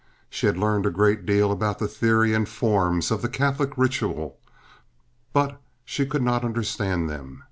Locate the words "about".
1.51-1.77